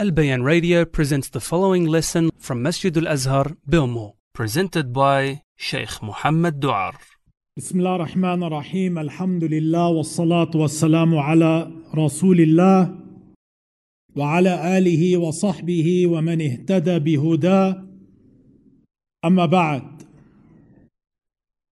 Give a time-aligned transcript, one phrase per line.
[0.00, 5.98] Al Bayan Radio presents the following lesson from Masjid Al Azhar, Belmore, presented by Sheikh
[6.00, 6.92] Mohamad Doar.
[7.58, 12.94] بسم الله الرحمن الرحيم الحمد لله والصلاة والسلام على رسول الله
[14.16, 17.84] وعلى آله وصحبه ومن اهتدى بهداه
[19.24, 19.82] أما بعد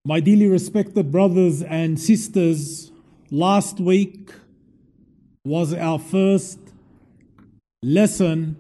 [0.05, 2.91] My dearly respected brothers and sisters,
[3.31, 4.33] last week
[5.45, 6.66] was our first
[7.87, 8.57] lesson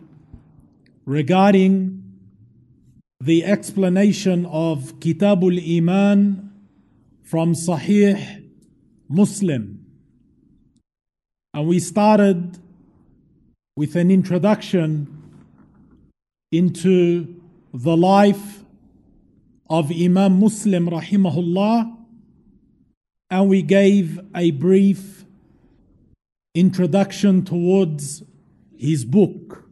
[1.05, 2.01] regarding
[3.21, 6.53] the explanation of Kitabul Iman
[7.25, 8.49] from Sahih
[9.09, 9.85] Muslim.
[11.53, 12.59] And we started
[13.77, 15.09] with an introduction
[16.53, 17.43] into
[17.75, 18.63] the life
[19.69, 21.97] of Imam Muslim rahimahullah
[23.31, 25.25] and we gave a brief
[26.55, 28.23] introduction towards
[28.79, 29.65] his book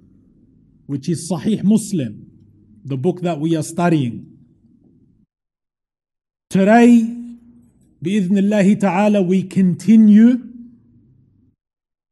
[0.86, 2.30] which is Sahih Muslim
[2.84, 4.26] the book that we are studying
[6.50, 7.02] today
[8.02, 10.42] bi'idhnillahi ta'ala we continue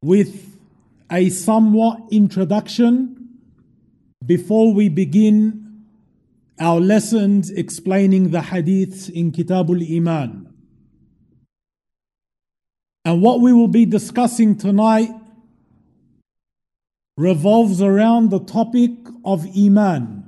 [0.02, 0.58] with
[1.10, 3.22] a somewhat introduction
[4.24, 5.84] before we begin
[6.58, 10.48] our lessons explaining the hadiths in Kitabul Iman.
[13.04, 15.10] And what we will be discussing tonight
[17.16, 18.90] revolves around the topic
[19.24, 20.24] of Iman,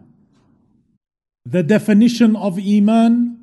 [1.45, 3.35] the definition of Iman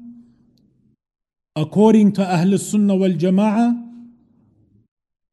[1.56, 3.89] according to Ahl Sunnah wal Jama'ah,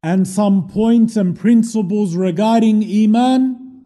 [0.03, 3.85] and some points and principles regarding Iman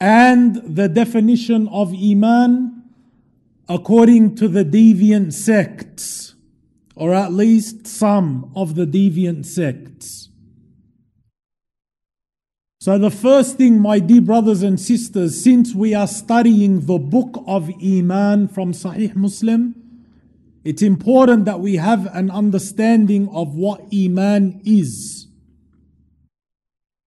[0.00, 2.82] and the definition of Iman
[3.68, 6.34] according to the deviant sects,
[6.94, 10.23] or at least some of the deviant sects.
[12.84, 17.42] So, the first thing, my dear brothers and sisters, since we are studying the book
[17.46, 19.74] of Iman from Sahih Muslim,
[20.64, 25.28] it's important that we have an understanding of what Iman is.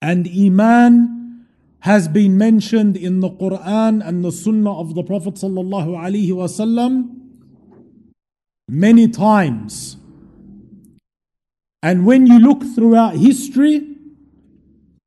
[0.02, 1.46] And Iman
[1.82, 7.20] has been mentioned in the Quran and the Sunnah of the Prophet wasallam
[8.68, 9.98] many times.
[11.84, 13.97] And when you look throughout history,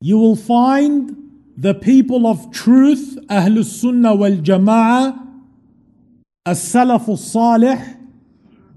[0.01, 1.15] you will find
[1.55, 5.27] the people of truth, Ahlus Sunnah wal Jama'ah,
[6.43, 7.79] As-Salaf al-Salih,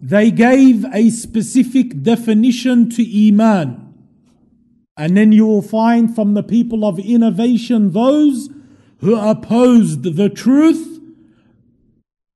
[0.02, 3.80] they gave a specific definition to Iman.
[4.98, 8.50] And then you will find from the people of innovation those
[8.98, 11.00] who opposed the truth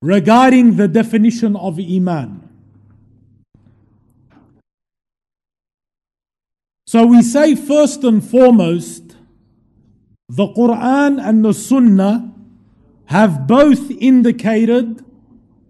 [0.01, 2.48] regarding the definition of Iman.
[6.91, 9.15] So we say first and foremost,
[10.27, 12.33] the Quran and the Sunnah
[13.05, 15.05] have both indicated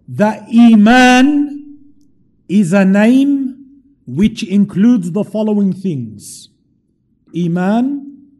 [0.08, 1.78] that Iman
[2.48, 6.48] is a name which includes the following things.
[7.36, 8.30] Iman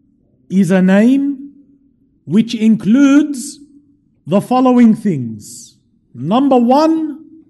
[0.49, 1.53] is a name
[2.25, 3.59] which includes
[4.27, 5.77] the following things.
[6.15, 7.45] Number one,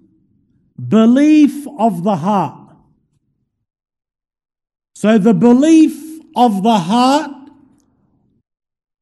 [0.89, 2.60] belief of the heart.
[5.01, 7.31] So the belief of the heart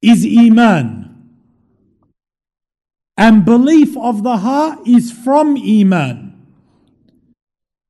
[0.01, 1.27] is Iman.
[3.17, 6.47] And belief of the heart is from Iman.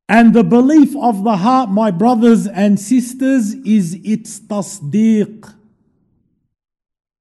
[0.07, 5.53] And the belief of the heart, my brothers and sisters, is its tasdeeq.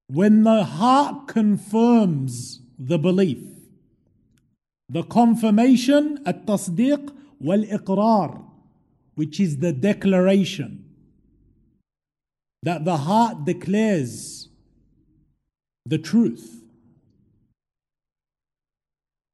[0.06, 3.44] When the heart confirms the belief,
[4.88, 8.47] the confirmation, at tasdeeq wal iqrar,
[9.18, 10.84] which is the declaration
[12.62, 14.48] that the heart declares
[15.84, 16.62] the truth.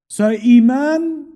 [0.09, 1.35] So, Iman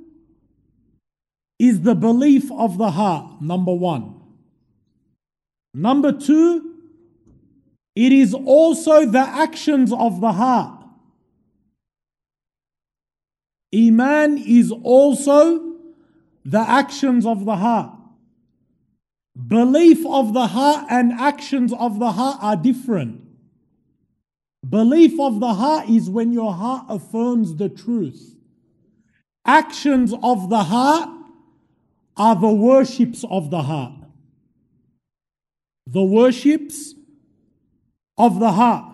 [1.58, 4.18] is the belief of the heart, number one.
[5.74, 6.74] Number two,
[7.94, 10.84] it is also the actions of the heart.
[13.74, 15.74] Iman is also
[16.46, 17.97] the actions of the heart.
[19.46, 23.22] Belief of the heart and actions of the heart are different.
[24.68, 28.36] Belief of the heart is when your heart affirms the truth.
[29.46, 31.08] Actions of the heart
[32.16, 33.92] are the worships of the heart.
[35.86, 36.94] The worships
[38.18, 38.92] of the heart,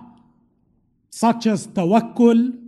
[1.11, 2.59] such as tawakkul.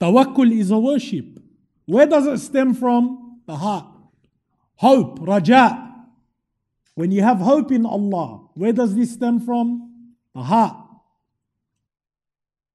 [0.00, 1.40] Tawakkul is a worship.
[1.86, 3.40] Where does it stem from?
[3.46, 3.86] The heart.
[4.74, 5.91] Hope, raja.
[6.94, 10.14] When you have hope in Allah, where does this stem from?
[10.34, 10.76] The heart.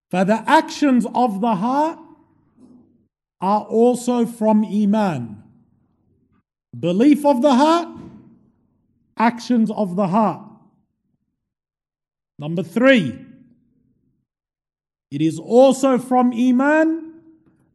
[0.10, 2.00] For the actions of the heart
[3.42, 5.44] are also from Iman.
[6.78, 7.90] Belief of the heart,
[9.18, 10.42] actions of the heart.
[12.40, 13.20] Number three,
[15.12, 17.22] it is also from Iman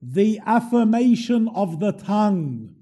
[0.00, 2.74] the affirmation of the tongue.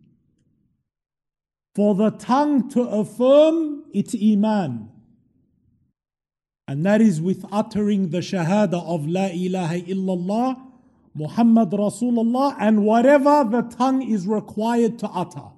[1.75, 4.91] For the tongue to affirm its Iman.
[6.67, 10.61] And that is with uttering the Shahada of La ilaha illallah,
[11.15, 15.49] Muhammad Rasulullah, and whatever the tongue is required to utter.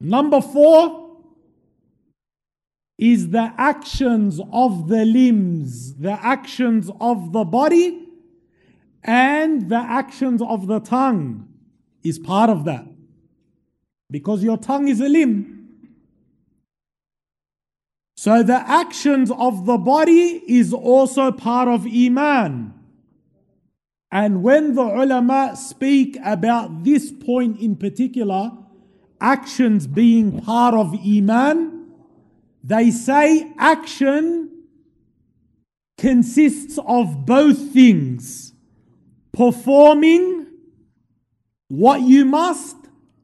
[0.00, 1.18] Number four
[2.98, 8.06] is the actions of the limbs, the actions of the body,
[9.02, 11.49] and the actions of the tongue
[12.02, 12.86] is part of that.
[14.10, 15.68] Because your tongue is a limb.
[18.16, 22.74] So the actions of the body is also part of Iman.
[24.12, 28.52] And when the ulama speak about this point in particular,
[29.20, 31.92] actions being part of Iman,
[32.62, 34.50] they say action
[35.96, 38.52] consists of both things
[39.32, 40.39] performing
[41.70, 42.76] what you must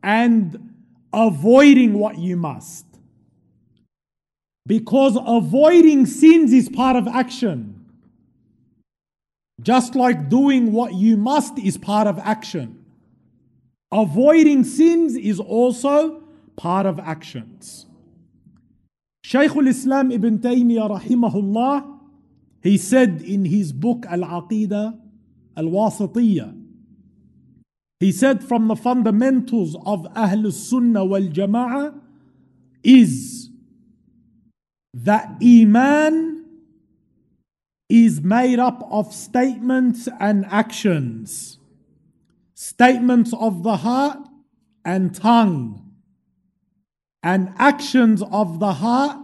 [0.05, 0.73] and
[1.13, 2.87] avoiding what you must.
[4.67, 7.85] Because avoiding sins is part of action.
[9.61, 12.85] Just like doing what you must is part of action.
[13.91, 16.23] Avoiding sins is also
[16.55, 17.87] part of actions.
[19.25, 21.99] Shaykh al-Islam ibn Taymiyyah rahimahullah,
[22.63, 24.97] he said in his book Al-Aqidah
[25.57, 26.66] Al-Wasitiyah,
[28.01, 32.01] he said from the fundamentals of Ahlul Sunnah wal Jama'ah
[32.83, 33.51] is
[34.95, 36.45] that Iman
[37.89, 41.59] is made up of statements and actions
[42.57, 44.19] statements of the heart
[44.83, 45.93] and tongue,
[47.23, 49.19] and actions of the heart,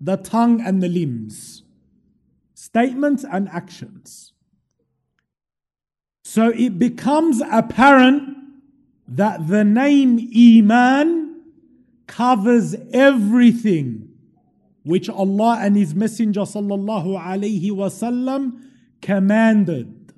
[0.00, 1.62] the tongue, and the limbs.
[2.54, 4.33] Statements and actions.
[6.34, 8.36] So it becomes apparent
[9.06, 11.42] that the name Iman
[12.08, 14.08] covers everything
[14.82, 18.60] which Allah and His Messenger sallallahu alaihi wasallam
[19.00, 20.12] commanded.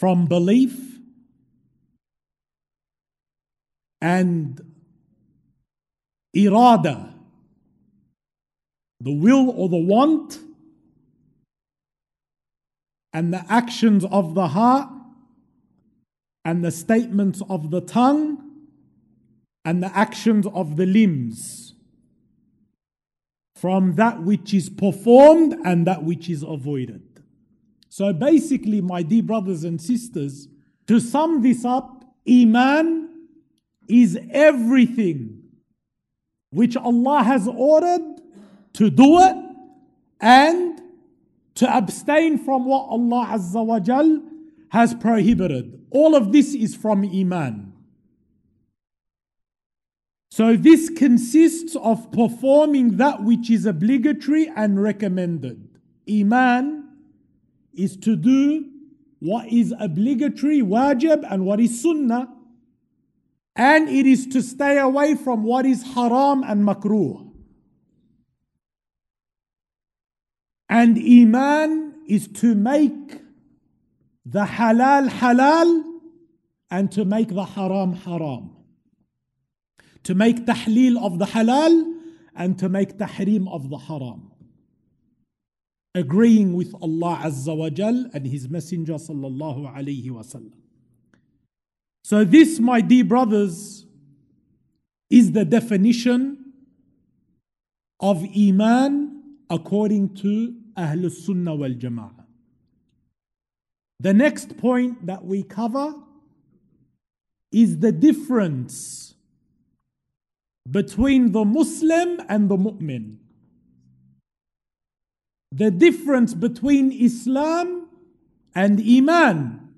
[0.00, 0.98] From belief
[4.00, 4.60] and
[6.36, 7.12] irada,
[8.98, 10.40] the will or the want,
[13.12, 14.90] and the actions of the heart,
[16.44, 18.44] and the statements of the tongue,
[19.64, 21.74] and the actions of the limbs,
[23.54, 27.02] from that which is performed and that which is avoided.
[27.88, 30.48] So basically, my dear brothers and sisters,
[30.86, 33.08] to sum this up, Iman
[33.88, 35.42] is everything
[36.50, 38.20] which Allah has ordered
[38.74, 39.36] to do it
[40.20, 40.80] and
[41.58, 44.22] to abstain from what Allah Azza wa Jal
[44.70, 45.84] has prohibited.
[45.90, 47.72] All of this is from Iman.
[50.30, 55.68] So this consists of performing that which is obligatory and recommended.
[56.08, 56.90] Iman
[57.74, 58.64] is to do
[59.18, 62.28] what is obligatory, wajib, and what is sunnah.
[63.56, 67.27] And it is to stay away from what is haram and makruh.
[70.68, 73.20] And iman is to make
[74.24, 75.82] the halal halal
[76.70, 78.56] and to make the haram haram.
[80.04, 81.94] To make tahleel of the halal
[82.34, 84.28] and to make tahrim of the haram
[85.98, 90.52] agreeing with Allah Azza wa Jal and His Messenger sallallahu alayhi wasallam.
[92.04, 93.84] So this, my dear brothers,
[95.10, 96.52] is the definition
[98.00, 99.07] of Iman
[99.50, 102.24] according to Ahlul Sunnah wal Jama'ah.
[104.00, 105.94] The next point that we cover
[107.50, 109.14] is the difference
[110.70, 113.16] between the Muslim and the Mu'min
[115.52, 117.88] the difference between Islam
[118.54, 119.68] and Iman.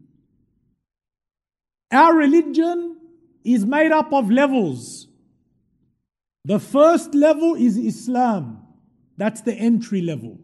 [1.92, 2.96] Our religion
[3.44, 5.06] is made up of levels.
[6.44, 8.59] The first level is Islam,
[9.16, 10.38] that's the entry level.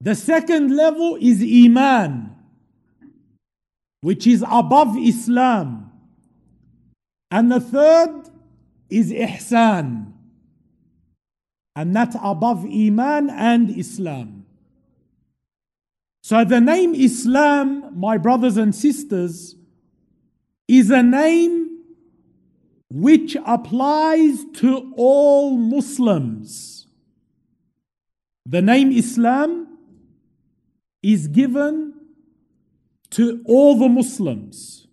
[0.00, 2.34] The second level is Iman,
[4.00, 5.90] which is above Islam.
[7.30, 8.28] And the third
[8.88, 10.12] is Ihsan.
[11.76, 14.44] and that's above Iman and Islam.
[16.24, 19.54] So the name Islam, my brothers and sisters,
[20.66, 21.78] is a name
[22.90, 26.77] which applies to all Muslims.
[28.50, 29.76] The name Islam
[31.02, 31.92] is given
[33.10, 34.86] to all the Muslims.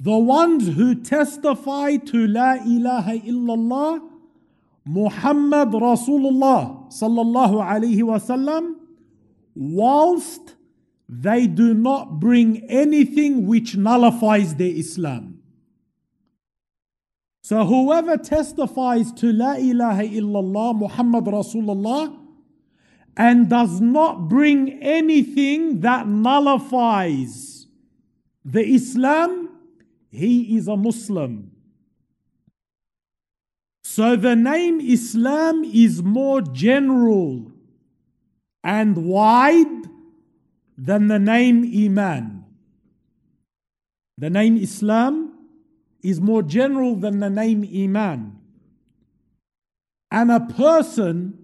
[0.00, 4.00] The ones who testify to La ilaha illallah
[4.84, 8.74] Muhammad Rasulullah sallallahu alaihi wasallam
[9.54, 10.56] whilst
[11.08, 15.38] they do not bring anything which nullifies their Islam.
[17.42, 22.19] So whoever testifies to La ilaha illallah Muhammad Rasulullah
[23.16, 27.66] and does not bring anything that nullifies
[28.44, 29.50] the Islam,
[30.10, 31.52] he is a Muslim.
[33.84, 37.52] So the name Islam is more general
[38.62, 39.66] and wide
[40.76, 42.44] than the name Iman.
[44.16, 45.34] The name Islam
[46.02, 48.38] is more general than the name Iman.
[50.10, 51.39] And a person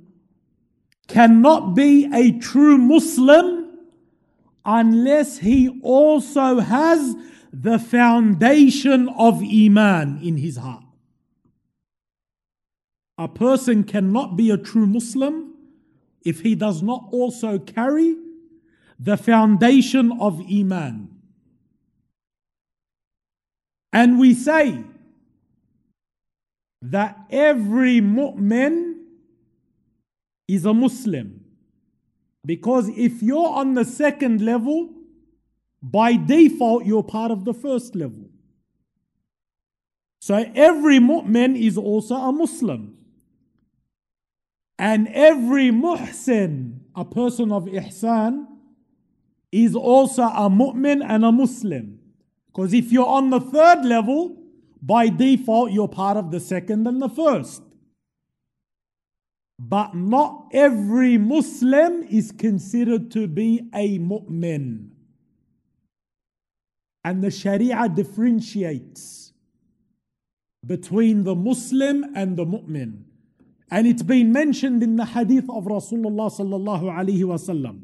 [1.07, 3.79] cannot be a true Muslim
[4.65, 7.15] unless he also has
[7.53, 10.85] the foundation of Iman in his heart.
[13.19, 15.55] A person cannot be a true Muslim
[16.25, 18.17] if he does not also carry
[18.99, 21.09] the foundation of Iman.
[23.93, 24.83] And we say
[26.83, 28.86] that every mu'min
[30.49, 31.45] is a Muslim.
[32.45, 34.91] Because if you're on the second level,
[35.83, 38.31] by default, you're part of the first level.
[40.21, 42.97] So every mu'min is also a Muslim.
[44.79, 48.47] And every muhsin, a person of ihsan,
[49.51, 51.99] is also a mu'min and a Muslim.
[52.47, 54.37] Because if you're on the third level,
[54.83, 57.63] by default, you're part of the second and the first.
[59.59, 64.91] But not every Muslim is considered to be a mu'min.
[67.05, 69.33] And the Sharia differentiates
[70.65, 73.05] between the Muslim and the mu'min.
[73.71, 77.83] And it's been mentioned in the hadith of Rasulullah sallallahu alaihi wasallam.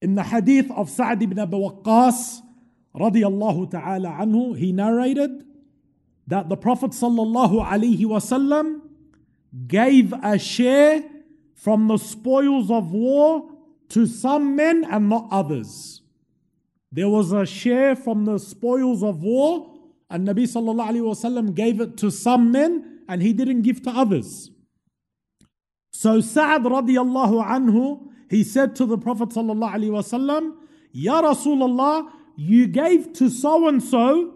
[0.00, 2.40] In the hadith of Sa'd ibn Abi Waqqas
[2.94, 5.44] radiyallahu ta'ala anhu, he narrated
[6.26, 8.81] that the Prophet sallallahu alaihi wasallam
[9.66, 11.04] gave a share
[11.54, 13.48] from the spoils of war
[13.90, 16.00] to some men and not others.
[16.90, 19.72] There was a share from the spoils of war,
[20.10, 24.50] and Nabi wasallam gave it to some men and he didn't give to others.
[25.92, 30.56] So Sa'ad radiallahu anhu, he said to the Prophet wasallam,
[30.92, 34.34] Ya Rasulullah, you gave to so and so,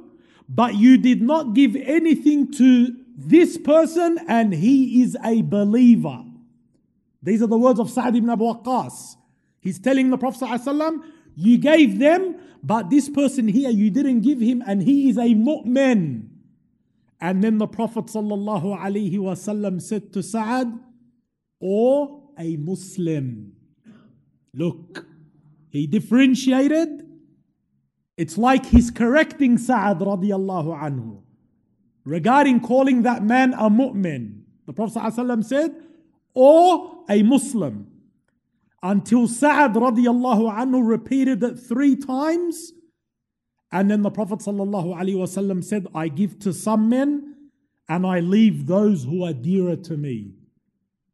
[0.48, 6.22] but you did not give anything to this person and he is a believer.
[7.22, 9.16] These are the words of Sa'ad ibn Abu Waqqas.
[9.60, 11.02] He's telling the Prophet ﷺ,
[11.34, 15.34] you gave them, but this person here you didn't give him and he is a
[15.34, 16.28] mu'min.
[17.18, 20.78] And then the Prophet ﷺ said to Sa'ad,
[21.58, 23.54] or a Muslim.
[24.52, 25.06] Look,
[25.70, 27.02] he differentiated.
[28.18, 31.22] It's like he's correcting Sa'ad radiallahu anhu
[32.05, 34.41] regarding calling that man a mu'min.
[34.65, 35.75] The Prophet ﷺ said,
[36.33, 37.87] or a Muslim.
[38.83, 42.73] Until Sa'ad radiallahu anhu repeated it three times
[43.71, 47.35] and then the Prophet ﷺ said, I give to some men
[47.87, 50.33] and I leave those who are dearer to me.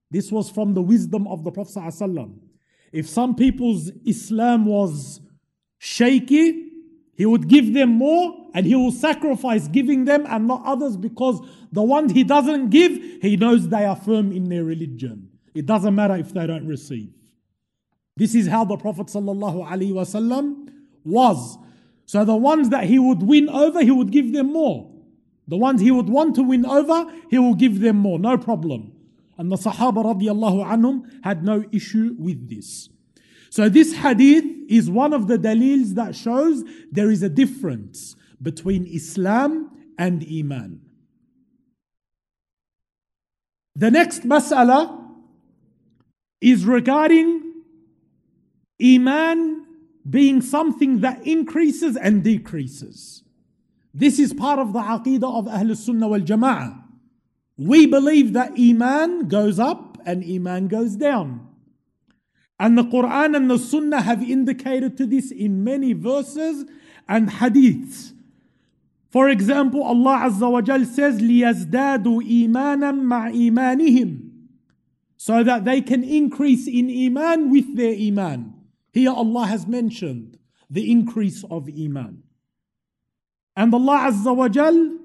[0.10, 1.76] This was from the wisdom of the Prophet.
[1.76, 2.34] ﷺ.
[2.92, 5.22] If some people's Islam was
[5.78, 6.71] shaky,
[7.15, 11.41] he would give them more and he will sacrifice giving them and not others because
[11.71, 15.29] the ones he doesn't give, he knows they are firm in their religion.
[15.55, 17.11] It doesn't matter if they don't receive.
[18.17, 19.11] This is how the Prophet
[21.05, 21.59] was.
[22.07, 24.91] So the ones that he would win over, he would give them more.
[25.49, 28.93] The ones he would want to win over, he will give them more, no problem.
[29.37, 32.89] And the Sahaba radiallahu anhum had no issue with this.
[33.53, 38.87] So this hadith is one of the dalils that shows there is a difference between
[38.87, 40.81] Islam and Iman.
[43.77, 45.07] The next mas'ala
[46.41, 47.43] is regarding
[48.83, 49.67] Iman
[50.09, 53.23] being something that increases and decreases.
[53.93, 56.83] This is part of the aqidah of Ahl Sunnah wal Jama'ah.
[57.59, 61.52] We believe that Iman goes up and Iman goes down.
[62.62, 66.66] And the Quran and the Sunnah have indicated to this in many verses
[67.08, 68.14] and hadiths.
[69.10, 74.30] For example, Allah Azza wa Jal says, لِيَزْدَادُوا إِيمَانًا مَعْ إِيمَانِهِمْ
[75.18, 78.54] So that they can increase in Iman with their Iman.
[78.92, 80.38] Here Allah has mentioned
[80.70, 82.24] the increase of Iman.
[83.56, 84.98] And Allah Azza wa Jal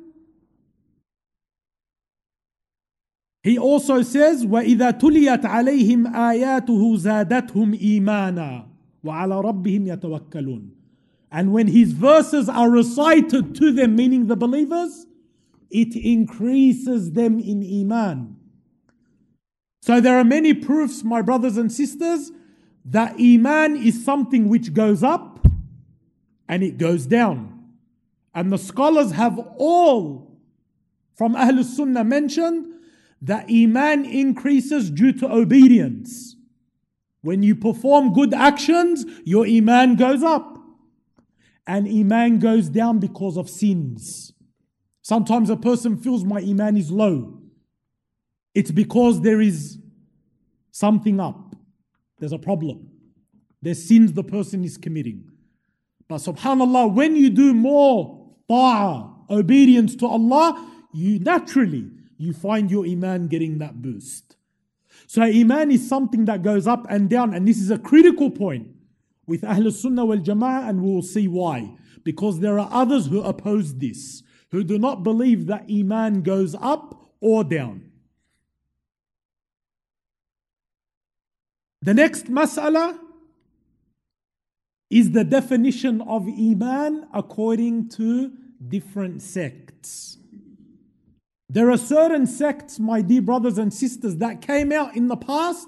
[3.47, 8.67] He also says, وَإِذَا تُلِيَتْ عَلَيْهِمْ آيَاتُهُ زَادَتْهُمْ إِيمَانًا
[9.05, 10.71] وَعَلَى رَبِّهِمْ يَتَوَكَّلُونَ
[11.33, 15.07] And when his verses are recited to them, meaning the believers,
[15.71, 18.37] it increases them in Iman.
[19.81, 22.31] So there are many proofs, my brothers and sisters,
[22.85, 25.45] that Iman is something which goes up
[26.49, 27.65] and it goes down.
[28.35, 30.39] And the scholars have all
[31.17, 32.73] from Ahlul Sunnah mentioned
[33.22, 36.36] that Iman increases due to obedience.
[37.22, 40.58] When you perform good actions, your Iman goes up.
[41.66, 44.34] And Iman goes down because of sins.
[45.02, 47.42] Sometimes a person feels my Iman is low.
[48.54, 49.78] It's because there is
[50.72, 51.56] something up.
[52.20, 52.90] There's a problem.
[53.62, 55.30] There's sins the person is committing.
[56.08, 62.86] But subhanAllah, when you do more ta'ah, obedience to Allah, you naturally you find your
[62.86, 64.36] iman getting that boost.
[65.06, 68.68] So iman is something that goes up and down, and this is a critical point
[69.26, 71.76] with Ahl Sunnah wal Jama'ah, and we will see why.
[72.04, 77.12] Because there are others who oppose this, who do not believe that iman goes up
[77.20, 77.92] or down.
[81.82, 82.98] The next mas'ala
[84.90, 88.32] is the definition of iman according to
[88.68, 90.18] different sects.
[91.50, 95.68] There are certain sects, my dear brothers and sisters, that came out in the past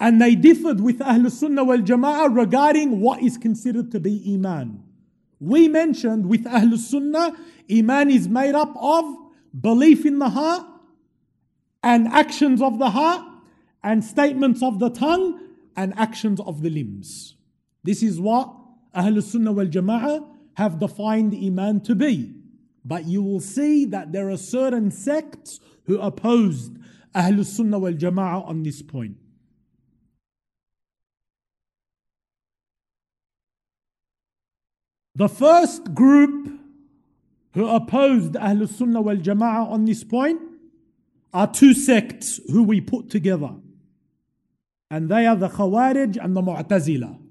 [0.00, 4.82] and they differed with Ahl Sunnah wal Jama'ah regarding what is considered to be Iman.
[5.40, 7.36] We mentioned with Ahl Sunnah,
[7.70, 9.04] Iman is made up of
[9.60, 10.66] belief in the heart
[11.82, 13.24] and actions of the heart
[13.82, 15.38] and statements of the tongue
[15.76, 17.36] and actions of the limbs.
[17.82, 18.50] This is what
[18.94, 22.32] Ahl Sunnah wal Jama'ah have defined Iman to be.
[22.84, 26.76] But you will see that there are certain sects who opposed
[27.14, 29.16] Ahlul Sunnah wal Jama'ah on this point.
[35.14, 36.60] The first group
[37.52, 40.40] who opposed Ahlul Sunnah wal Jama'ah on this point
[41.32, 43.54] are two sects who we put together.
[44.90, 47.23] And they are the Khawarij and the Mu'tazila.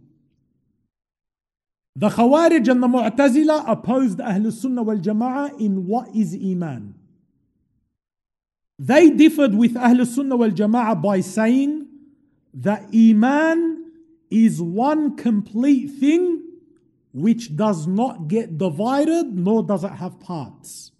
[1.96, 6.96] The Khawarij and the Mu'tazila opposed Ahl Sunnah wal Jama'ah in what is Iman.
[8.80, 11.88] They differed with Ahl Sunnah wal Jama'ah by saying
[12.56, 13.92] that Iman
[14.32, 16.42] is one complete thing
[17.14, 20.92] which does not get divided nor does it have parts.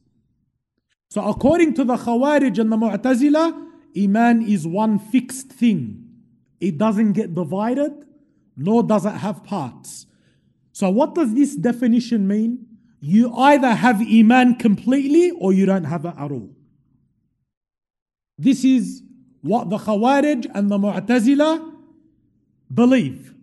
[1.10, 6.08] So, according to the Khawarij and the Mu'tazila, Iman is one fixed thing.
[6.60, 7.94] It doesn't get divided
[8.56, 10.06] nor does it have parts.
[10.74, 12.66] So, what does this definition mean?
[13.00, 16.50] You either have Iman completely or you don't have it at all.
[18.38, 19.04] This is
[19.42, 21.74] what the Khawarij and the Mu'tazila
[22.74, 23.34] believe.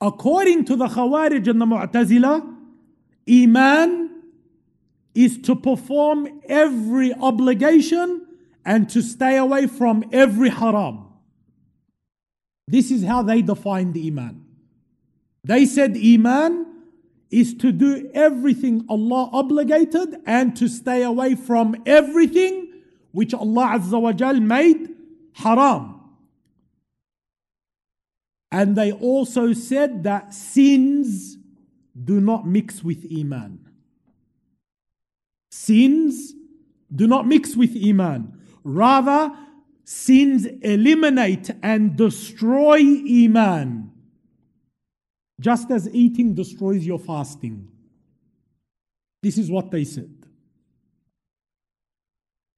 [0.00, 2.54] According to the Khawarij and the Mu'tazila,
[3.28, 4.22] Iman
[5.14, 8.26] is to perform every obligation
[8.64, 11.06] and to stay away from every haram.
[12.66, 14.43] This is how they define the Iman.
[15.44, 16.66] They said Iman
[17.30, 22.72] is to do everything Allah obligated and to stay away from everything
[23.12, 24.88] which Allah Azza wa Jal made
[25.34, 26.00] haram.
[28.50, 31.36] And they also said that sins
[32.02, 33.58] do not mix with Iman.
[35.50, 36.32] Sins
[36.94, 38.40] do not mix with Iman.
[38.62, 39.32] Rather,
[39.84, 43.90] sins eliminate and destroy Iman
[45.40, 47.68] just as eating destroys your fasting.
[49.22, 50.12] This is what they said.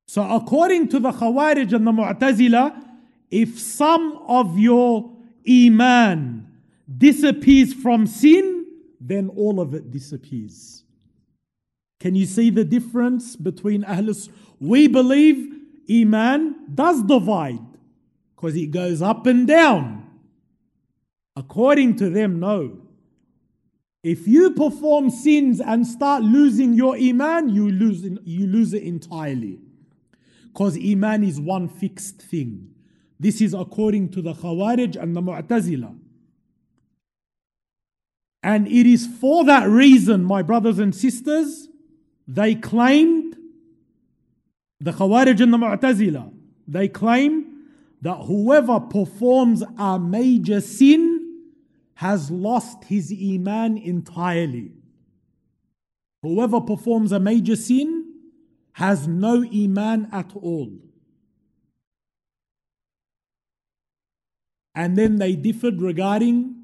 [0.09, 2.83] So, according to the Khawarij and the Mu'tazila,
[3.31, 5.13] if some of your
[5.49, 6.47] Iman
[6.97, 8.67] disappears from sin,
[9.01, 10.85] then all of it disappears.
[12.01, 14.29] Can you see the difference between Ahlus?
[14.61, 15.55] We believe
[15.91, 17.65] Iman does divide
[18.35, 20.06] because it goes up and down.
[21.37, 22.79] According to them, no.
[24.03, 29.59] If you perform sins and start losing your iman, you lose, you lose it entirely.
[30.47, 32.71] Because Iman is one fixed thing.
[33.21, 35.99] This is according to the Khawarij and the Mu'tazila.
[38.43, 41.69] And it is for that reason, my brothers and sisters,
[42.29, 43.37] they claimed,
[44.81, 46.33] the Khawarij and the Mu'tazila,
[46.69, 47.65] they claim
[48.03, 51.16] that whoever performs a major sin
[51.97, 54.73] has lost his Iman entirely.
[56.23, 58.13] Whoever performs a major sin
[58.73, 60.71] has no Iman at all.
[64.75, 66.55] And then they differed regarding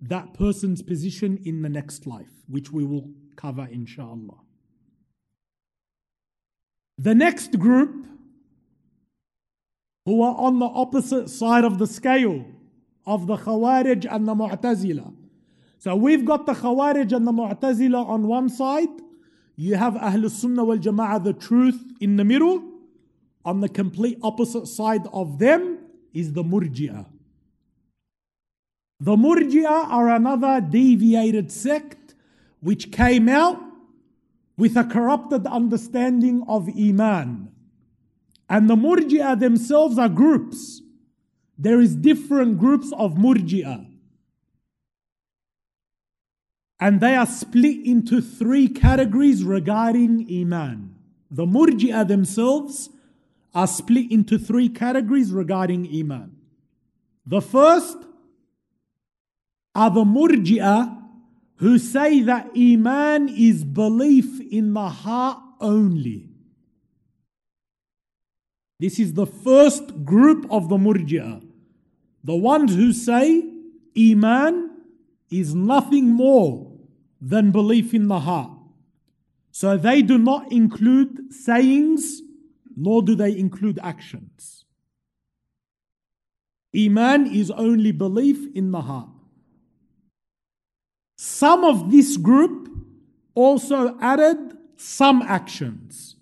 [0.00, 4.38] that person's position in the next life, which we will cover inshallah.
[6.96, 8.06] The next group,
[10.06, 12.44] who are on the opposite side of the scale
[13.06, 15.14] of the Khawarij and the Mu'tazila.
[15.78, 18.88] So we've got the Khawarij and the Mu'tazila on one side.
[19.56, 22.62] You have Ahlul Sunnah wal Jama'ah, the truth in the middle.
[23.44, 25.78] On the complete opposite side of them
[26.14, 27.06] is the Murji'ah.
[29.00, 32.14] The Murji'ah are another deviated sect
[32.60, 33.60] which came out
[34.56, 37.50] with a corrupted understanding of Iman.
[38.48, 40.80] And the Murji'ah themselves are groups.
[41.58, 43.86] There is different groups of Murji'ah.
[46.80, 50.94] And they are split into three categories regarding Iman.
[51.30, 52.90] The Murji'ah themselves
[53.54, 56.36] are split into three categories regarding Iman.
[57.24, 57.96] The first
[59.74, 61.02] are the Murji'ah
[61.56, 66.28] who say that Iman is belief in the heart only.
[68.80, 71.43] This is the first group of the Murji'ah.
[72.24, 73.44] The ones who say
[73.96, 74.70] Iman
[75.30, 76.72] is nothing more
[77.20, 78.50] than belief in the heart.
[79.50, 82.22] So they do not include sayings,
[82.76, 84.64] nor do they include actions.
[86.76, 89.10] Iman is only belief in the heart.
[91.16, 92.68] Some of this group
[93.34, 96.16] also added some actions,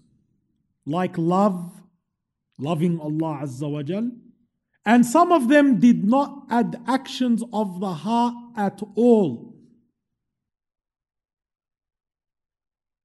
[0.85, 1.73] like love,
[2.59, 4.11] loving Allah Azza wa Jal.
[4.85, 9.55] And some of them did not add actions of the heart at all.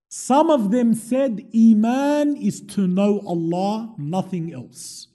[0.09, 5.07] Some of them said Iman is to know Allah, nothing else.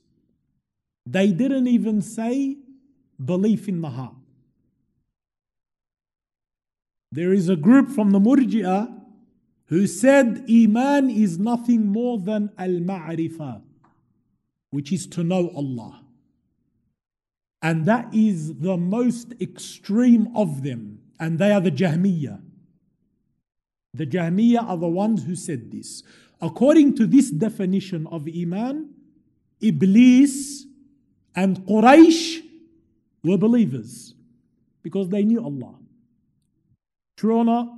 [1.04, 2.58] They didn't even say
[3.22, 4.14] belief in the heart.
[7.10, 9.00] There is a group from the Murji'ah
[9.66, 13.62] who said Iman is nothing more than Al Ma'rifah,
[14.70, 16.01] which is to know Allah.
[17.62, 22.40] And that is the most extreme of them, and they are the Jahmiyyah.
[23.94, 26.02] The Jahmiyyah are the ones who said this.
[26.40, 28.90] According to this definition of Iman,
[29.60, 30.66] Iblis
[31.36, 32.42] and Quraysh
[33.22, 34.14] were believers
[34.82, 35.74] because they knew Allah.
[37.16, 37.68] True or not?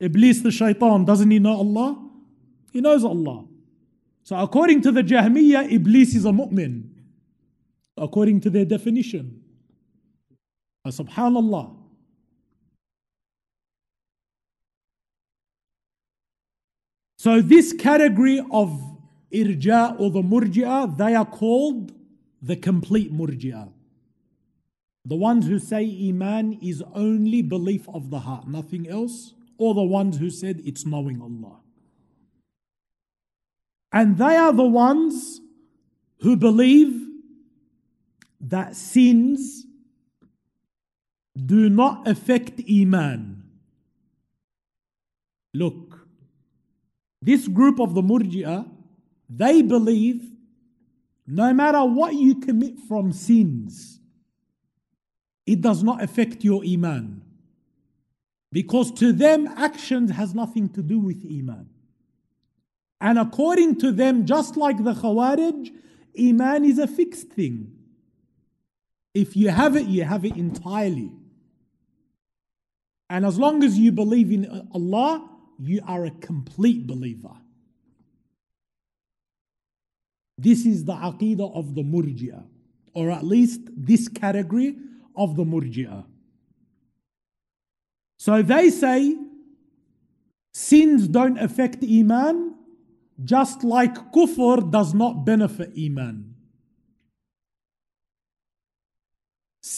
[0.00, 2.02] Iblis, the shaitan, doesn't he know Allah?
[2.72, 3.46] He knows Allah.
[4.24, 6.93] So according to the Jahmiyyah, Iblis is a mu'min.
[7.96, 9.42] According to their definition.
[10.84, 11.76] Uh, subhanallah.
[17.16, 18.98] So this category of
[19.32, 21.92] irja or the murji'ah, they are called
[22.42, 23.72] the complete murji'ah.
[25.06, 29.82] The ones who say Iman is only belief of the heart, nothing else, or the
[29.82, 31.60] ones who said it's knowing Allah.
[33.92, 35.40] And they are the ones
[36.20, 37.08] who believe
[38.48, 39.66] that sins
[41.34, 43.42] do not affect Iman.
[45.52, 46.06] Look,
[47.22, 48.68] this group of the Murji'ah,
[49.28, 50.30] they believe
[51.26, 54.00] no matter what you commit from sins,
[55.46, 57.22] it does not affect your Iman.
[58.52, 61.68] Because to them, actions has nothing to do with Iman.
[63.00, 65.70] And according to them, just like the Khawarij,
[66.18, 67.73] Iman is a fixed thing.
[69.14, 71.12] If you have it, you have it entirely.
[73.08, 77.36] And as long as you believe in Allah, you are a complete believer.
[80.36, 82.44] This is the aqidah of the Murji'ah,
[82.92, 84.76] or at least this category
[85.16, 86.04] of the Murji'ah.
[88.18, 89.16] So they say
[90.52, 92.54] sins don't affect Iman,
[93.24, 96.33] just like kufr does not benefit Iman.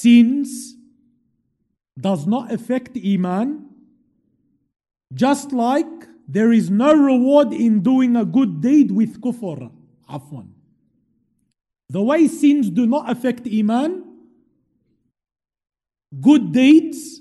[0.06, 0.76] Sins
[1.98, 3.68] does not affect Iman,
[5.12, 5.94] just like
[6.28, 9.68] there is no reward in doing a good deed with kufr.
[10.08, 10.50] Afwan.
[11.88, 14.04] The way sins do not affect Iman,
[16.20, 17.20] good deeds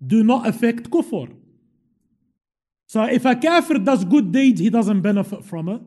[0.00, 1.28] do not affect kufr.
[2.86, 5.82] So if a kafir does good deeds, he doesn't benefit from it.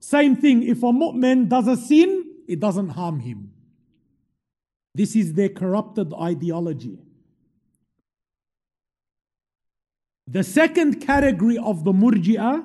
[0.00, 3.52] Same thing, if a mu'min does a sin, it doesn't harm him.
[4.93, 6.99] This is their corrupted ideology.
[10.27, 12.63] The second category of the murji'ah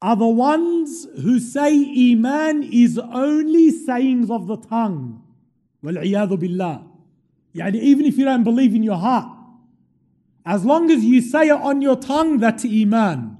[0.00, 1.74] are the ones who say
[2.12, 5.22] Iman is only sayings of the tongue.
[5.82, 6.84] وَالْعِيَاذُ billah.
[7.54, 9.28] Yani even if you don't believe in your heart,
[10.46, 13.36] as long as you say it on your tongue, that's Iman.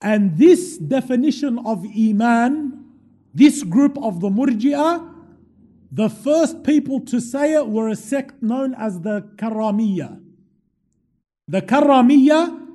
[0.00, 2.84] And this definition of Iman,
[3.34, 5.08] this group of the Murji'ah,
[5.91, 10.21] the first people to say it were a sect known as the Karamiya.
[11.47, 12.67] The Karamiya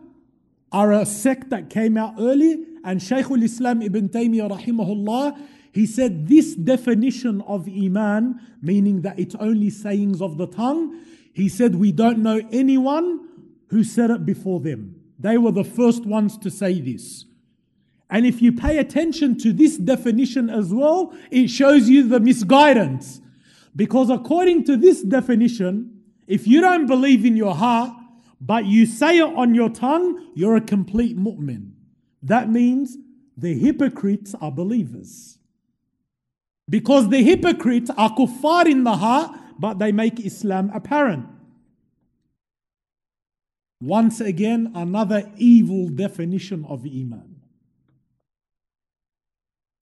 [0.70, 5.38] are a sect that came out early, and Shaykh al-Islam Ibn Taymiyyah rahimahullah,
[5.72, 11.01] he said this definition of Iman, meaning that it's only sayings of the tongue,
[11.33, 13.29] he said we don't know anyone
[13.68, 14.96] who said it before them.
[15.18, 17.25] They were the first ones to say this.
[18.12, 23.22] And if you pay attention to this definition as well, it shows you the misguidance.
[23.75, 27.90] Because according to this definition, if you don't believe in your heart,
[28.38, 31.70] but you say it on your tongue, you're a complete mu'min.
[32.22, 32.98] That means
[33.35, 35.38] the hypocrites are believers.
[36.68, 41.25] Because the hypocrites are kuffar in the heart, but they make Islam apparent.
[43.81, 47.32] Once again, another evil definition of Iman.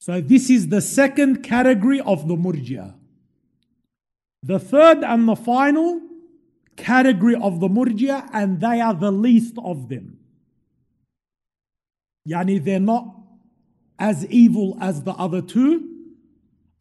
[0.00, 2.94] So, this is the second category of the Murjia.
[4.42, 6.00] The third and the final
[6.74, 10.18] category of the Murjia, and they are the least of them.
[12.26, 13.14] Yani, they're not
[13.98, 15.86] as evil as the other two,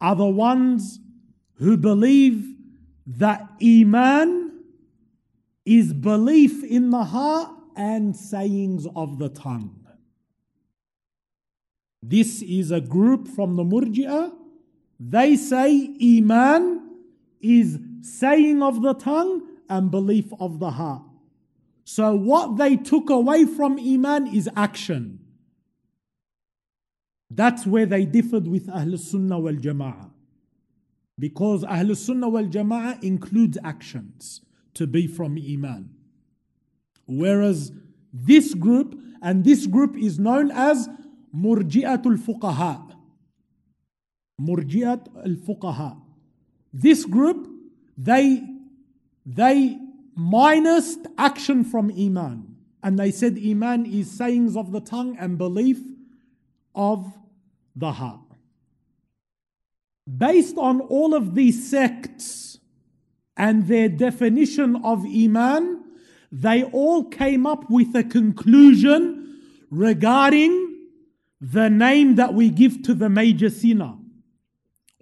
[0.00, 0.98] are the ones
[1.56, 2.54] who believe
[3.06, 4.62] that Iman
[5.66, 9.79] is belief in the heart and sayings of the tongue.
[12.02, 14.32] This is a group from the Murji'ah.
[14.98, 16.88] They say Iman
[17.40, 21.02] is saying of the tongue and belief of the heart.
[21.84, 25.20] So, what they took away from Iman is action.
[27.30, 30.10] That's where they differed with Ahl Sunnah wal Jama'ah.
[31.18, 34.40] Because Ahl Sunnah wal Jama'ah includes actions
[34.74, 35.90] to be from Iman.
[37.06, 37.72] Whereas
[38.12, 40.88] this group, and this group is known as
[41.34, 42.16] Murji'at al
[45.36, 46.00] Fuqaha.
[46.72, 47.48] This group,
[47.96, 48.42] they,
[49.26, 49.78] they
[50.18, 52.56] minused action from Iman.
[52.82, 55.78] And they said Iman is sayings of the tongue and belief
[56.74, 57.12] of
[57.76, 58.20] the heart.
[60.16, 62.50] Based on all of these sects,
[63.40, 65.82] and their definition of Iman,
[66.30, 69.40] they all came up with a conclusion
[69.70, 70.69] regarding
[71.40, 73.94] the name that we give to the major sinner.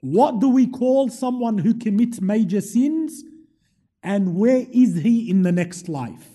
[0.01, 3.25] What do we call someone who commits major sins?
[4.03, 6.29] And where is he in the next life?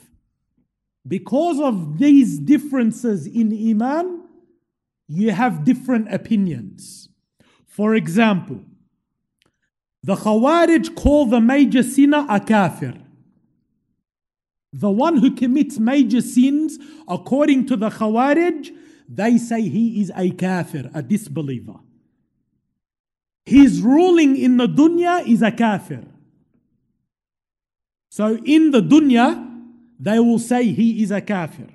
[1.08, 4.24] Because of these differences in Iman,
[5.08, 7.10] you have different opinions.
[7.66, 8.62] For example,
[10.02, 12.96] the Khawarij call the major sinner a kafir.
[14.74, 18.72] The one who commits major sins, according to the Khawarij,
[19.08, 21.76] they say he is a kafir, a disbeliever.
[23.46, 26.06] His ruling in the dunya is a kafir.
[28.10, 29.50] So in the dunya,
[30.00, 31.70] they will say he is a kafir.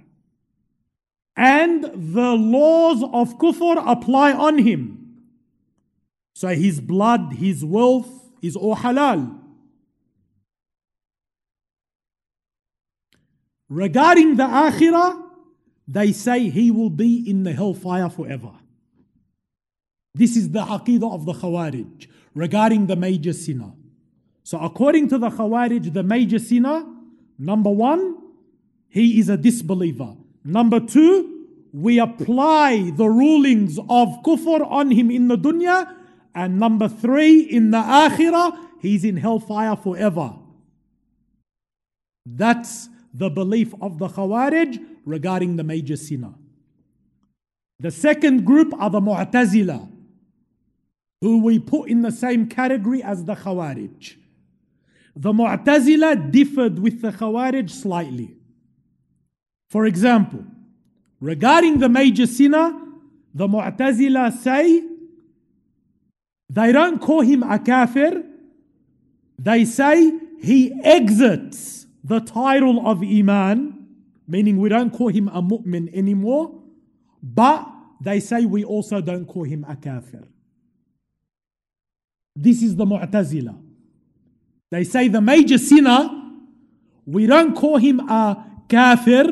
[1.36, 5.22] And the laws of kufr apply on him.
[6.34, 8.08] So his blood, his wealth,
[8.40, 9.38] is all halal.
[13.68, 15.27] Regarding the akhirah,
[15.88, 18.52] they say he will be in the hellfire forever.
[20.14, 23.72] This is the aqidah of the Khawarij regarding the major sinner.
[24.44, 26.84] So, according to the Khawarij, the major sinner,
[27.38, 28.16] number one,
[28.88, 30.14] he is a disbeliever.
[30.44, 35.94] Number two, we apply the rulings of kufr on him in the dunya
[36.34, 40.36] and number three, in the akhirah, he's in hellfire forever.
[42.24, 46.34] That's the belief of the Khawarij regarding the major sinner.
[47.80, 49.88] The second group are the Mu'tazila,
[51.20, 54.16] who we put in the same category as the Khawarij.
[55.16, 58.34] The Mu'tazila differed with the Khawarij slightly.
[59.70, 60.44] For example,
[61.20, 62.72] regarding the major sinner,
[63.34, 64.82] the Mu'tazila say
[66.50, 68.24] they don't call him a kafir,
[69.38, 71.77] they say he exits
[72.08, 73.86] the title of Iman,
[74.26, 76.60] meaning we don't call him a mu'min anymore,
[77.22, 77.68] but
[78.00, 80.26] they say we also don't call him a kafir.
[82.34, 83.60] This is the Mu'tazila.
[84.70, 86.08] They say the major sinner,
[87.04, 89.26] we don't call him a kafir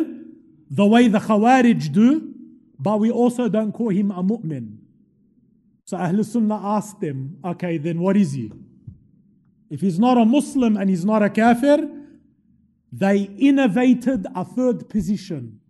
[0.70, 2.34] the way the Khawarij do,
[2.78, 4.78] but we also don't call him a mu'min.
[5.84, 8.52] So Ahl Sunnah asked them, okay, then what is he?
[9.70, 11.88] If he's not a Muslim and he's not a kafir,
[12.92, 15.60] they innovated a third position.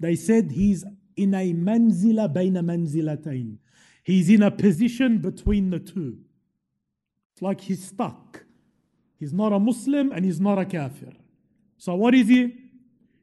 [0.00, 0.84] They said he's
[1.16, 3.58] in a manzila bayna manzilatayn.
[4.02, 6.18] He's in a position between the two.
[7.32, 8.44] It's like he's stuck.
[9.18, 11.12] He's not a Muslim and he's not a kafir.
[11.76, 12.54] So what is he?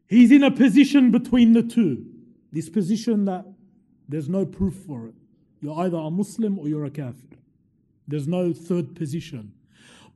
[0.08, 2.06] He's in a position between the two.
[2.52, 3.46] This position that
[4.08, 5.16] there's no proof for it.
[5.62, 7.38] You're either a Muslim or you're a kafir.
[8.08, 9.54] There's no third position.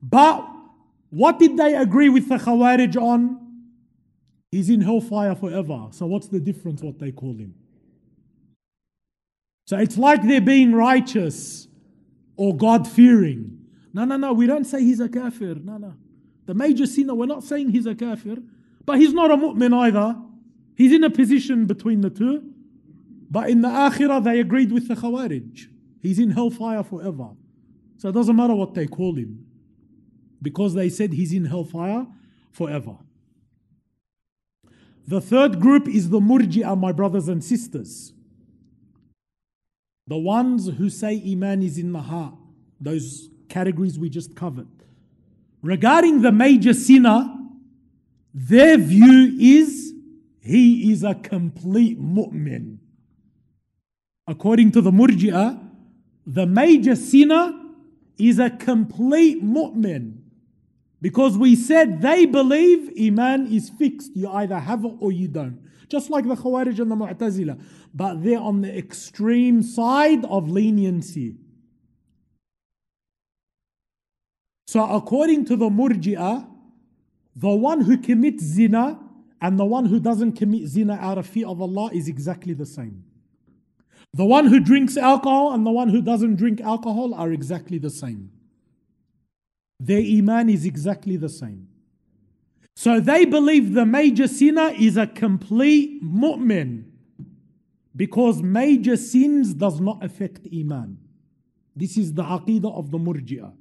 [0.01, 0.47] But
[1.09, 3.39] what did they agree with the Khawarij on?
[4.51, 5.87] He's in hellfire forever.
[5.91, 7.53] So what's the difference what they call him?
[9.65, 11.67] So it's like they're being righteous
[12.35, 13.59] or God fearing.
[13.93, 15.55] No, no, no, we don't say he's a kafir.
[15.55, 15.93] No, no.
[16.45, 18.37] The major sinner, we're not saying he's a kafir,
[18.85, 20.15] but he's not a mu'min either.
[20.75, 22.53] He's in a position between the two.
[23.29, 25.67] But in the akhirah, they agreed with the Khawarij.
[26.01, 27.29] He's in hellfire forever.
[27.97, 29.45] So it doesn't matter what they call him.
[30.41, 32.08] Because they said he's in hellfire
[32.52, 32.97] forever.
[35.08, 38.13] The third group is the Murji'ah, my brothers and sisters.
[40.08, 42.36] The ones who say Iman is in the heart,
[42.80, 44.67] those categories we just covered.
[45.62, 47.36] Regarding the major sinner,
[48.34, 49.93] their view is
[50.41, 52.78] he is a complete mu'min.
[54.28, 55.60] According to the Murji'ah,
[56.25, 57.52] the major sinner
[58.17, 60.17] is a complete mu'min.
[61.01, 64.15] Because we said they believe Iman is fixed.
[64.15, 65.59] You either have it or you don't.
[65.88, 67.59] Just like the Khawarij and the Mu'tazila
[67.93, 71.35] but they're on the extreme side of leniency.
[74.67, 76.47] So, according to the Murji'ah,
[77.35, 78.99] the one who commits zina
[79.41, 82.65] and the one who doesn't commit zina out of fear of Allah is exactly the
[82.65, 83.03] same.
[84.13, 87.89] The one who drinks alcohol and the one who doesn't drink alcohol are exactly the
[87.89, 88.31] same.
[89.79, 91.67] Their iman is exactly the same.
[92.75, 96.85] So they believe the major sinner is a complete mu'min
[97.95, 100.97] because major sins does not affect iman.
[101.75, 103.53] This is the aqidah of the murji'ah.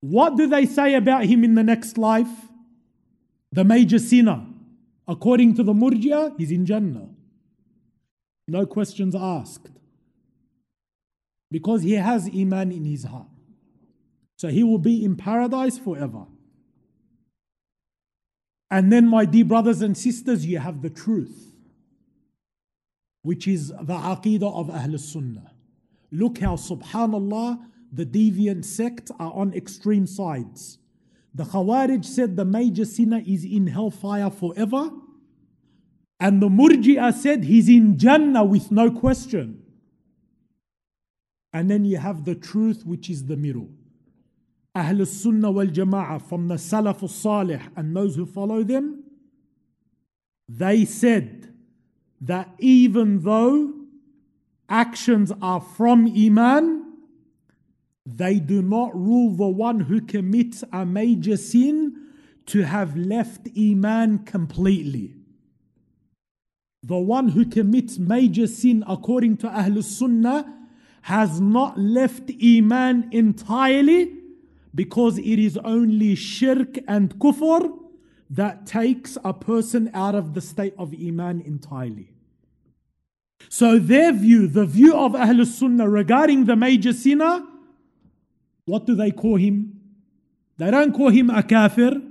[0.00, 2.28] What do they say about him in the next life?
[3.52, 4.44] The major sinner.
[5.06, 7.08] According to the murji'ah, he's in Jannah.
[8.46, 9.70] No questions asked.
[11.50, 13.28] Because he has iman in his heart.
[14.36, 16.26] So he will be in paradise forever.
[18.70, 21.54] And then, my dear brothers and sisters, you have the truth,
[23.22, 25.52] which is the aqidah of Ahl Sunnah.
[26.12, 30.78] Look how, subhanAllah, the deviant sects are on extreme sides.
[31.34, 34.90] The Khawarij said the major sinner is in hellfire forever.
[36.20, 39.57] And the Murji'ah said he's in Jannah with no question.
[41.52, 43.68] And then you have the truth, which is the middle.
[44.74, 49.04] Ahl Sunnah wal Jama'ah, from the Salaf al Salih and those who follow them,
[50.48, 51.52] they said
[52.20, 53.74] that even though
[54.68, 56.84] actions are from Iman,
[58.06, 61.94] they do not rule the one who commits a major sin
[62.46, 65.14] to have left Iman completely.
[66.82, 70.57] The one who commits major sin according to Ahl Sunnah
[71.08, 74.12] has not left Iman entirely
[74.74, 77.72] because it is only shirk and kufr
[78.28, 82.12] that takes a person out of the state of Iman entirely.
[83.48, 87.42] So their view, the view of Ahl Sunnah regarding the major sinner,
[88.66, 89.80] what do they call him?
[90.58, 92.02] They don't call him a kafir,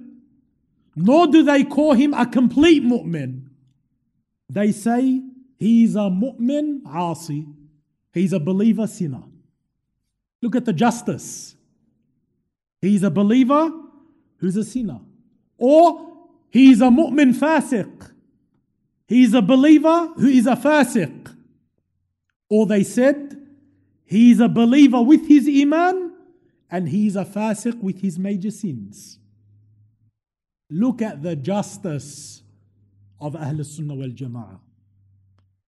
[0.95, 3.43] nor do they call him a complete mu'min.
[4.49, 5.21] They say
[5.59, 7.45] he's a mu'min asi.
[8.17, 9.21] He's a believer sinner.
[10.41, 11.55] Look at the justice.
[12.81, 13.71] He's a believer
[14.37, 15.01] who's a sinner.
[15.59, 18.11] Or he's a mu'min fasiq.
[19.07, 21.35] He's a believer who is a fasiq.
[22.49, 23.39] Or they said
[24.05, 26.13] he's a believer with his iman
[26.71, 29.19] and he's a fasiq with his major sins.
[30.71, 32.41] Look at the justice
[33.21, 34.59] of Ahl Sunnah wal Jama'ah.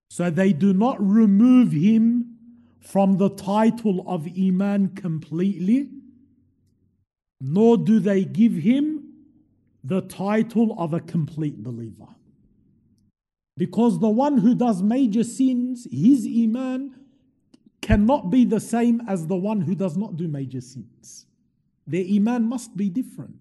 [0.09, 2.37] So they do not remove him
[2.79, 5.89] from the title of Iman completely,
[7.41, 9.13] nor do they give him
[9.83, 12.07] the title of a complete believer.
[13.57, 16.95] Because the one who does major sins, his Iman
[17.81, 21.25] cannot be the same as the one who does not do major sins.
[21.85, 23.35] Their Iman must be different.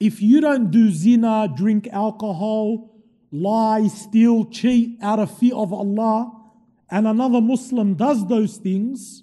[0.00, 2.96] If you don't do zina, drink alcohol,
[3.32, 6.37] lie, steal, cheat out of fear of Allah,
[6.90, 9.22] and another Muslim does those things,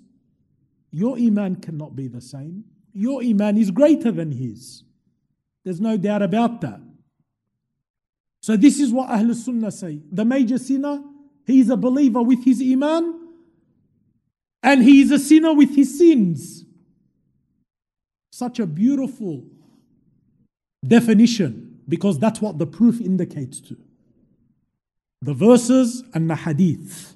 [0.91, 2.63] your Iman cannot be the same.
[2.93, 4.83] Your Iman is greater than his.
[5.63, 6.79] There's no doubt about that.
[8.41, 9.99] So, this is what Ahl Sunnah say.
[10.11, 11.03] The major sinner,
[11.45, 13.29] he's a believer with his Iman,
[14.61, 16.63] and he is a sinner with his sins.
[18.31, 19.45] Such a beautiful
[20.85, 23.77] definition because that's what the proof indicates to.
[25.21, 27.15] The verses and the hadith.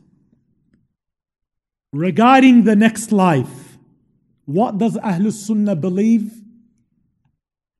[1.91, 3.77] Regarding the next life,
[4.45, 6.41] what does Ahlul Sunnah believe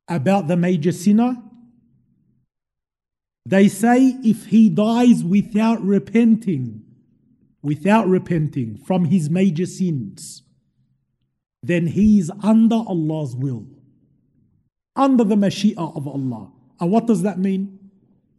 [0.08, 1.38] about the major sinner?
[3.46, 6.84] They say if he dies without repenting,
[7.62, 10.44] without repenting from his major sins,
[11.62, 13.66] then he is under Allah's will,
[14.96, 16.52] under the Mashi'ah of Allah.
[16.80, 17.80] And what does that mean?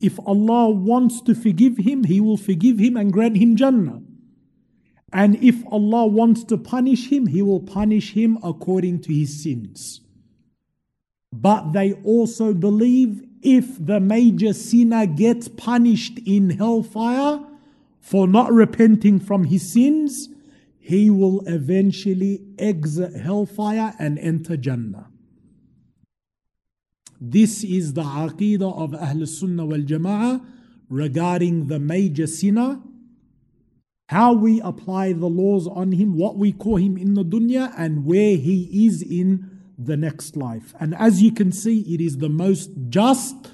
[0.00, 4.00] If Allah wants to forgive him, He will forgive him and grant him Jannah.
[5.12, 10.00] And if Allah wants to punish him, He will punish him according to his sins.
[11.32, 17.44] But they also believe if the major sinner gets punished in hellfire
[18.00, 20.28] for not repenting from his sins,
[20.78, 25.08] he will eventually exit hellfire and enter Jannah.
[27.20, 30.44] This is the aqidah of Ahl Sunnah wal Jama'ah
[30.88, 32.80] regarding the major sinner,
[34.09, 38.05] how we apply the laws on him, what we call him in the dunya, and
[38.05, 40.73] where he is in the next life.
[40.79, 43.51] And as you can see, it is the most just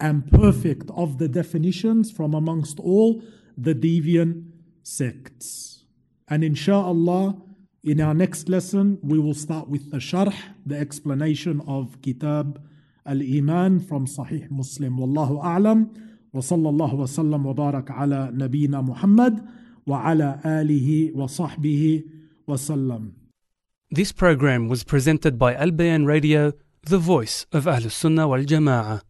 [0.00, 3.22] and perfect of the definitions from amongst all
[3.56, 4.50] the deviant
[4.82, 5.84] sects.
[6.28, 7.36] And inshallah,
[7.84, 10.34] in our next lesson, we will start with the sharh,
[10.66, 12.60] the explanation of Kitab
[13.06, 14.98] al Iman from Sahih Muslim.
[14.98, 15.94] Wallahu a'lam.
[16.34, 19.46] وصلى الله وسلم وبارك على نبينا محمد
[19.88, 22.02] وعلى آله وصحبه
[22.48, 23.12] وسلم
[23.90, 26.52] This program was presented by Al Bayan Radio,
[26.82, 29.02] the voice of Ahlus Sunnah wal Jama'ah.